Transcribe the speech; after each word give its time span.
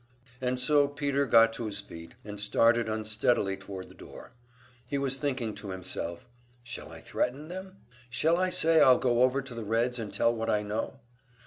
And 0.41 0.59
so 0.59 0.87
Peter 0.87 1.27
got 1.27 1.53
to 1.53 1.67
his 1.67 1.79
feet 1.79 2.15
and 2.25 2.39
started 2.39 2.89
unsteadily 2.89 3.55
toward 3.55 3.87
the 3.87 3.93
door. 3.93 4.31
He 4.83 4.97
was 4.97 5.17
thinking 5.17 5.53
to 5.53 5.69
himself: 5.69 6.27
"Shall 6.63 6.91
I 6.91 6.99
threaten 6.99 7.49
them? 7.49 7.77
Shall 8.09 8.37
I 8.37 8.49
say 8.49 8.81
I'll 8.81 8.97
go 8.97 9.21
over 9.21 9.43
to 9.43 9.53
the 9.53 9.63
Reds 9.63 9.99
and 9.99 10.11
tell 10.11 10.33
what 10.33 10.49
I 10.49 10.63
know?" 10.63 11.01